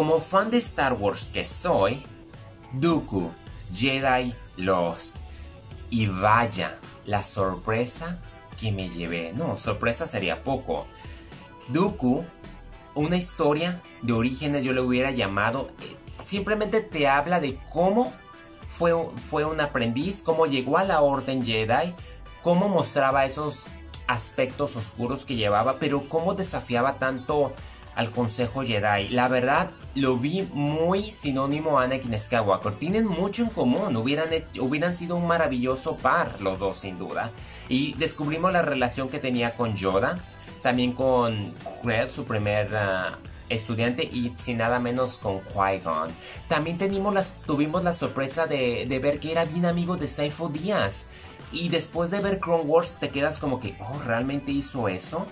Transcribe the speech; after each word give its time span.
Como 0.00 0.18
fan 0.18 0.50
de 0.50 0.56
Star 0.56 0.94
Wars 0.94 1.28
que 1.30 1.44
soy, 1.44 2.02
Dooku, 2.72 3.30
Jedi 3.70 4.34
Lost. 4.56 5.16
Y 5.90 6.06
vaya, 6.06 6.78
la 7.04 7.22
sorpresa 7.22 8.18
que 8.58 8.72
me 8.72 8.88
llevé. 8.88 9.34
No, 9.34 9.58
sorpresa 9.58 10.06
sería 10.06 10.42
poco. 10.42 10.86
Dooku, 11.68 12.24
una 12.94 13.18
historia 13.18 13.82
de 14.00 14.14
orígenes 14.14 14.64
yo 14.64 14.72
le 14.72 14.80
hubiera 14.80 15.10
llamado. 15.10 15.70
eh, 15.82 15.94
Simplemente 16.24 16.80
te 16.80 17.06
habla 17.06 17.38
de 17.38 17.58
cómo 17.70 18.10
fue, 18.70 18.94
fue 19.18 19.44
un 19.44 19.60
aprendiz, 19.60 20.22
cómo 20.24 20.46
llegó 20.46 20.78
a 20.78 20.84
la 20.84 21.02
Orden 21.02 21.44
Jedi, 21.44 21.94
cómo 22.40 22.70
mostraba 22.70 23.26
esos 23.26 23.66
aspectos 24.06 24.76
oscuros 24.76 25.26
que 25.26 25.36
llevaba, 25.36 25.76
pero 25.78 26.08
cómo 26.08 26.32
desafiaba 26.32 26.98
tanto 26.98 27.52
al 28.00 28.10
Consejo 28.10 28.62
Jedi. 28.62 29.10
La 29.10 29.28
verdad, 29.28 29.68
lo 29.94 30.16
vi 30.16 30.48
muy 30.54 31.04
sinónimo 31.04 31.78
a 31.78 31.84
Anakin 31.84 32.18
Skywalker. 32.18 32.72
Tienen 32.78 33.06
mucho 33.06 33.42
en 33.42 33.50
común. 33.50 33.94
Hubieran, 33.94 34.30
hubieran 34.58 34.96
sido 34.96 35.16
un 35.16 35.26
maravilloso 35.26 35.96
par 35.96 36.40
los 36.40 36.58
dos, 36.58 36.78
sin 36.78 36.98
duda. 36.98 37.30
Y 37.68 37.92
descubrimos 37.94 38.54
la 38.54 38.62
relación 38.62 39.10
que 39.10 39.18
tenía 39.18 39.54
con 39.54 39.76
Yoda. 39.76 40.18
También 40.62 40.94
con 40.94 41.54
Red, 41.84 42.10
su 42.10 42.24
primer 42.24 42.74
ah, 42.74 43.18
estudiante. 43.50 44.04
Y 44.04 44.32
sin 44.34 44.56
nada 44.56 44.78
menos 44.78 45.18
con 45.18 45.42
Qui-Gon. 45.42 46.10
También 46.48 46.78
tuvimos 46.78 47.84
la 47.84 47.92
sorpresa 47.92 48.46
de, 48.46 48.98
ver 49.02 49.20
que 49.20 49.32
era 49.32 49.44
bien 49.44 49.66
amigo 49.66 49.98
de 49.98 50.06
Saifo 50.06 50.48
Díaz. 50.48 51.04
Y 51.52 51.68
después 51.68 52.10
de 52.10 52.20
ver 52.20 52.40
Clone 52.40 52.64
te 52.98 53.10
quedas 53.10 53.36
como 53.36 53.60
que, 53.60 53.76
oh, 53.78 54.00
¿realmente 54.06 54.52
hizo 54.52 54.88
eso? 54.88 55.26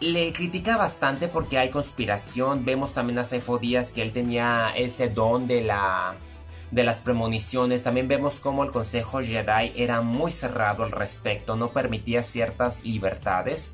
Le 0.00 0.30
critica 0.32 0.76
bastante 0.76 1.26
porque 1.26 1.58
hay 1.58 1.70
conspiración. 1.70 2.66
Vemos 2.66 2.92
también 2.92 3.18
a 3.18 3.24
Saifo 3.24 3.58
Díaz 3.58 3.94
que 3.94 4.02
él 4.02 4.12
tenía 4.12 4.72
ese 4.76 5.08
don 5.08 5.46
de 5.46 5.62
la 5.62 6.16
de 6.70 6.84
las 6.84 7.00
premoniciones. 7.00 7.82
También 7.82 8.06
vemos 8.06 8.40
cómo 8.40 8.62
el 8.62 8.70
Consejo 8.70 9.22
Jedi 9.22 9.72
era 9.76 10.02
muy 10.02 10.30
cerrado 10.30 10.84
al 10.84 10.90
respecto, 10.90 11.56
no 11.56 11.70
permitía 11.70 12.22
ciertas 12.22 12.84
libertades. 12.84 13.72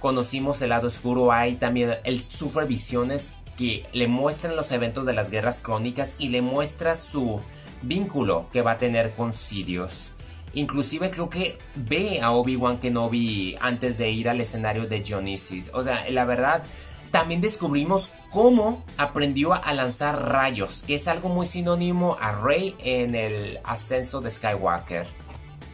Conocimos 0.00 0.60
el 0.60 0.70
lado 0.70 0.88
oscuro, 0.88 1.32
hay 1.32 1.56
también 1.56 1.94
él 2.04 2.24
sufre 2.28 2.66
visiones 2.66 3.32
que 3.56 3.86
le 3.94 4.08
muestran 4.08 4.54
los 4.54 4.70
eventos 4.70 5.06
de 5.06 5.14
las 5.14 5.30
guerras 5.30 5.62
crónicas 5.62 6.14
y 6.18 6.28
le 6.28 6.42
muestra 6.42 6.94
su 6.94 7.40
vínculo 7.80 8.48
que 8.52 8.60
va 8.60 8.72
a 8.72 8.78
tener 8.78 9.12
con 9.12 9.32
Sidious. 9.32 10.10
Inclusive 10.56 11.10
creo 11.10 11.28
que 11.28 11.58
ve 11.74 12.20
a 12.22 12.32
Obi-Wan 12.32 12.78
Kenobi 12.78 13.56
antes 13.60 13.98
de 13.98 14.10
ir 14.10 14.26
al 14.26 14.40
escenario 14.40 14.88
de 14.88 15.00
Dionysus. 15.00 15.70
O 15.74 15.84
sea, 15.84 16.08
la 16.08 16.24
verdad, 16.24 16.62
también 17.10 17.42
descubrimos 17.42 18.10
cómo 18.30 18.82
aprendió 18.96 19.52
a 19.52 19.74
lanzar 19.74 20.30
rayos, 20.30 20.82
que 20.86 20.94
es 20.94 21.08
algo 21.08 21.28
muy 21.28 21.44
sinónimo 21.44 22.16
a 22.18 22.32
Rey 22.32 22.74
en 22.78 23.14
el 23.14 23.60
ascenso 23.64 24.22
de 24.22 24.30
Skywalker. 24.30 25.06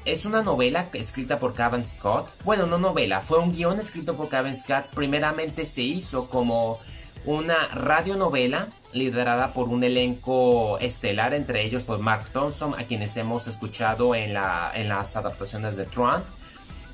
Es 0.04 0.24
una 0.24 0.42
novela 0.42 0.88
escrita 0.94 1.38
por 1.38 1.54
Kevin 1.54 1.84
Scott. 1.84 2.28
Bueno, 2.44 2.66
no 2.66 2.76
novela, 2.76 3.20
fue 3.20 3.38
un 3.38 3.52
guion 3.52 3.78
escrito 3.78 4.16
por 4.16 4.28
Kevin 4.28 4.56
Scott. 4.56 4.86
Primeramente 4.96 5.64
se 5.64 5.82
hizo 5.82 6.28
como 6.28 6.80
una 7.24 7.68
radionovela 7.68 8.68
liderada 8.92 9.52
por 9.52 9.68
un 9.68 9.84
elenco 9.84 10.78
estelar, 10.78 11.34
entre 11.34 11.64
ellos 11.64 11.82
por 11.82 11.98
Mark 11.98 12.28
Thompson, 12.30 12.74
a 12.74 12.84
quienes 12.84 13.16
hemos 13.16 13.46
escuchado 13.46 14.14
en, 14.14 14.34
la, 14.34 14.70
en 14.74 14.88
las 14.88 15.16
adaptaciones 15.16 15.76
de 15.76 15.84
Tron. 15.84 16.22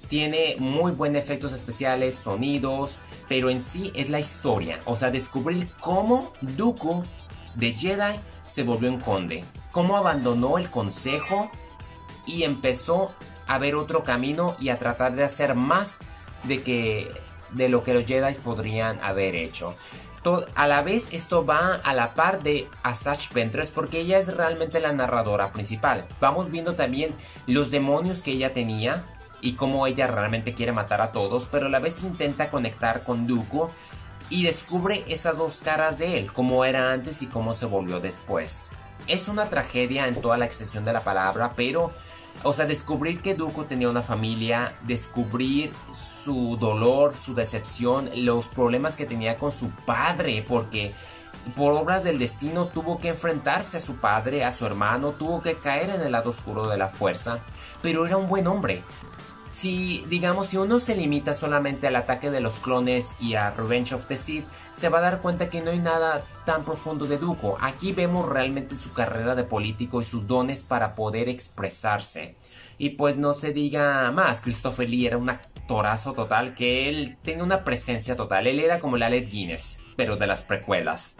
Tiene 0.09 0.56
muy 0.59 0.93
buenos 0.93 1.23
efectos 1.23 1.53
especiales, 1.53 2.15
sonidos, 2.15 3.01
pero 3.29 3.51
en 3.51 3.61
sí 3.61 3.93
es 3.95 4.09
la 4.09 4.21
historia. 4.21 4.81
O 4.87 4.97
sea, 4.97 5.11
descubrir 5.11 5.69
cómo 5.81 6.33
Dooku 6.41 7.05
de 7.56 7.72
Jedi 7.72 8.19
se 8.49 8.62
volvió 8.62 8.91
un 8.91 9.00
conde. 9.00 9.45
Cómo 9.72 9.97
abandonó 9.97 10.56
el 10.56 10.71
consejo 10.71 11.50
y 12.27 12.45
empezó 12.45 13.12
a 13.47 13.59
ver 13.59 13.75
otro 13.75 14.03
camino 14.05 14.56
y 14.60 14.69
a 14.71 14.78
tratar 14.78 15.15
de 15.15 15.25
hacer 15.25 15.55
más 15.55 15.99
de 16.45 16.62
que 16.62 17.10
de 17.53 17.69
lo 17.69 17.83
que 17.83 17.95
los 17.95 18.05
Jedi 18.05 18.34
podrían 18.34 19.00
haber 19.03 19.34
hecho. 19.34 19.75
A 20.55 20.67
la 20.67 20.83
vez 20.83 21.09
esto 21.12 21.47
va 21.47 21.77
a 21.77 21.95
la 21.95 22.15
par 22.15 22.43
de 22.43 22.69
Asajj 22.83 23.33
Ventress 23.33 23.71
porque 23.71 24.01
ella 24.01 24.19
es 24.19 24.37
realmente 24.37 24.81
la 24.81 24.93
narradora 24.93 25.53
principal. 25.53 26.06
Vamos 26.21 26.51
viendo 26.51 26.75
también 26.75 27.15
los 27.47 27.71
demonios 27.71 28.23
que 28.23 28.33
ella 28.33 28.53
tenía 28.53 29.05
y 29.41 29.53
cómo 29.53 29.87
ella 29.87 30.07
realmente 30.07 30.53
quiere 30.53 30.73
matar 30.73 31.01
a 31.01 31.12
todos, 31.12 31.47
pero 31.47 31.67
a 31.67 31.71
la 31.71 31.78
vez 31.78 32.03
intenta 32.03 32.51
conectar 32.51 33.05
con 33.05 33.27
Dooku 33.27 33.71
y 34.28 34.43
descubre 34.43 35.05
esas 35.09 35.39
dos 35.39 35.61
caras 35.62 35.99
de 35.99 36.19
él, 36.19 36.33
cómo 36.33 36.65
era 36.65 36.93
antes 36.93 37.23
y 37.23 37.27
cómo 37.27 37.55
se 37.55 37.67
volvió 37.67 38.01
después. 38.01 38.71
Es 39.07 39.28
una 39.28 39.49
tragedia 39.49 40.07
en 40.09 40.21
toda 40.21 40.37
la 40.37 40.45
extensión 40.45 40.84
de 40.84 40.93
la 40.93 41.05
palabra, 41.05 41.53
pero, 41.57 41.93
o 42.44 42.53
sea, 42.53 42.66
descubrir 42.66 43.21
que 43.21 43.34
Dooku 43.34 43.65
tenía 43.65 43.88
una 43.88 44.03
familia, 44.03 44.75
descubrir 44.82 45.72
su 45.93 46.56
dolor, 46.56 47.15
su 47.21 47.34
decepción, 47.34 48.10
los 48.15 48.47
problemas 48.49 48.97
que 48.97 49.06
tenía 49.06 49.37
con 49.38 49.50
su 49.53 49.71
padre, 49.71 50.44
porque 50.47 50.94
por 51.56 51.72
obras 51.72 52.04
del 52.04 52.19
destino 52.19 52.66
tuvo 52.66 53.00
que 53.00 53.09
enfrentarse 53.09 53.78
a 53.78 53.81
su 53.81 53.97
padre, 53.97 54.44
a 54.44 54.53
su 54.53 54.66
hermano, 54.66 55.12
tuvo 55.12 55.43
que 55.43 55.56
caer 55.56 55.91
en 55.91 56.00
el 56.00 56.12
lado 56.12 56.31
oscuro 56.31 56.69
de 56.69 56.77
la 56.77 56.88
fuerza, 56.88 57.41
pero 57.82 58.06
era 58.06 58.16
un 58.16 58.28
buen 58.28 58.47
hombre. 58.47 58.82
Si, 59.50 60.04
digamos, 60.09 60.48
si 60.48 60.56
uno 60.59 60.78
se 60.78 60.94
limita 60.94 61.32
solamente 61.32 61.86
al 61.86 61.97
ataque 61.97 62.31
de 62.31 62.41
los 62.41 62.60
clones 62.60 63.16
y 63.19 63.34
a 63.34 63.50
Revenge 63.50 63.94
of 63.94 64.06
the 64.06 64.16
Sith, 64.16 64.44
se 64.75 64.88
va 64.88 64.98
a 64.98 65.03
dar 65.03 65.20
cuenta 65.22 65.48
que 65.48 65.62
no 65.62 65.70
hay 65.70 65.78
nada 65.78 66.22
tan 66.44 66.64
profundo 66.64 67.06
de 67.06 67.16
Dooku. 67.16 67.56
Aquí 67.60 67.92
vemos 67.92 68.28
realmente 68.28 68.76
su 68.76 68.92
carrera 68.92 69.34
de 69.34 69.44
político 69.44 70.00
y 70.00 70.04
sus 70.04 70.26
dones 70.26 70.64
para 70.64 70.94
poder 70.94 71.28
expresarse. 71.28 72.36
Y 72.76 72.91
pues 72.91 73.16
no 73.16 73.32
se 73.32 73.53
diga 73.53 74.12
más, 74.12 74.42
Christopher 74.42 74.88
Lee 74.88 75.06
era 75.06 75.16
un 75.16 75.31
actorazo 75.31 76.12
total 76.12 76.54
que 76.54 76.88
él 76.88 77.16
tenía 77.22 77.42
una 77.42 77.65
presencia 77.65 78.16
total. 78.16 78.47
Él 78.47 78.60
era 78.60 78.78
como 78.78 78.97
el 78.97 79.03
Alec 79.03 79.30
Guinness, 79.30 79.80
pero 79.97 80.16
de 80.16 80.26
las 80.26 80.42
precuelas. 80.42 81.16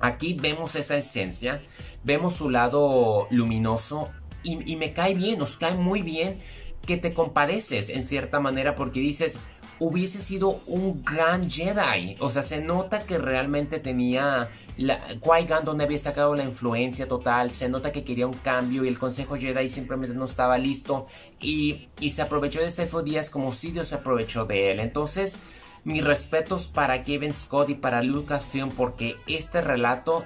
Aquí 0.00 0.34
vemos 0.34 0.76
esa 0.76 0.96
esencia, 0.96 1.62
vemos 2.04 2.36
su 2.36 2.48
lado 2.50 3.26
luminoso 3.30 4.08
y, 4.42 4.72
y 4.72 4.76
me 4.76 4.92
cae 4.92 5.14
bien, 5.14 5.38
nos 5.38 5.56
cae 5.56 5.74
muy 5.74 6.02
bien 6.02 6.40
que 6.88 6.96
te 6.96 7.12
compareces 7.12 7.90
en 7.90 8.02
cierta 8.02 8.40
manera 8.40 8.74
porque 8.74 8.98
dices, 8.98 9.36
hubiese 9.78 10.20
sido 10.20 10.62
un 10.64 11.04
gran 11.04 11.50
Jedi. 11.50 12.16
O 12.18 12.30
sea, 12.30 12.42
se 12.42 12.62
nota 12.62 13.02
que 13.02 13.18
realmente 13.18 13.78
tenía 13.78 14.48
la 14.78 14.98
Qui-Gon 15.20 15.66
donde 15.66 15.84
había 15.84 15.98
sacado 15.98 16.34
la 16.34 16.44
influencia 16.44 17.06
total, 17.06 17.50
se 17.50 17.68
nota 17.68 17.92
que 17.92 18.04
quería 18.04 18.26
un 18.26 18.32
cambio 18.32 18.86
y 18.86 18.88
el 18.88 18.98
Consejo 18.98 19.36
Jedi 19.36 19.68
simplemente 19.68 20.16
no 20.16 20.24
estaba 20.24 20.56
listo 20.56 21.04
y, 21.42 21.88
y 22.00 22.08
se 22.08 22.22
aprovechó 22.22 22.60
de 22.60 22.70
Sefo 22.70 23.02
Díaz 23.02 23.28
como 23.28 23.52
Sidious 23.52 23.88
se 23.88 23.96
aprovechó 23.96 24.46
de 24.46 24.70
él. 24.70 24.80
Entonces, 24.80 25.36
mis 25.84 26.02
respetos 26.02 26.68
para 26.68 27.02
Kevin 27.02 27.34
Scott 27.34 27.68
y 27.68 27.74
para 27.74 28.02
Lucasfilm 28.02 28.70
porque 28.70 29.16
este 29.26 29.60
relato 29.60 30.24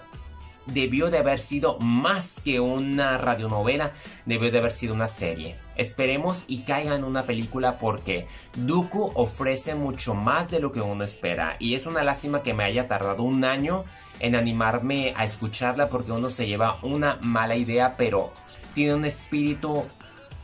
debió 0.66 1.10
de 1.10 1.18
haber 1.18 1.38
sido 1.38 1.78
más 1.78 2.40
que 2.44 2.60
una 2.60 3.18
radionovela, 3.18 3.92
debió 4.26 4.50
de 4.50 4.58
haber 4.58 4.72
sido 4.72 4.94
una 4.94 5.08
serie. 5.08 5.56
Esperemos 5.76 6.44
y 6.48 6.62
caiga 6.62 6.94
en 6.94 7.04
una 7.04 7.24
película 7.24 7.78
porque 7.78 8.26
Dooku 8.56 9.12
ofrece 9.14 9.74
mucho 9.74 10.14
más 10.14 10.50
de 10.50 10.60
lo 10.60 10.72
que 10.72 10.80
uno 10.80 11.02
espera 11.04 11.56
y 11.58 11.74
es 11.74 11.86
una 11.86 12.04
lástima 12.04 12.42
que 12.42 12.54
me 12.54 12.64
haya 12.64 12.88
tardado 12.88 13.22
un 13.22 13.44
año 13.44 13.84
en 14.20 14.36
animarme 14.36 15.14
a 15.16 15.24
escucharla 15.24 15.88
porque 15.88 16.12
uno 16.12 16.28
se 16.28 16.46
lleva 16.46 16.78
una 16.82 17.18
mala 17.22 17.56
idea 17.56 17.96
pero 17.96 18.32
tiene 18.74 18.94
un 18.94 19.04
espíritu 19.04 19.84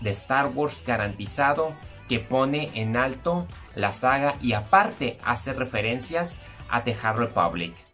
de 0.01 0.11
Star 0.11 0.47
Wars 0.55 0.83
garantizado 0.87 1.75
que 2.09 2.21
pone 2.21 2.71
en 2.75 2.97
alto 2.97 3.47
la 3.75 3.93
saga 3.93 4.35
y 4.41 4.55
aparte 4.55 5.19
hace 5.25 5.53
referencias 5.53 6.37
a 6.69 6.83
The 6.83 6.97
Republic. 7.17 7.75